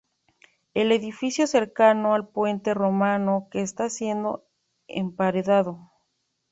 [0.73, 4.43] el edificio cercano al puente romano que está siendo
[4.87, 5.91] emparedado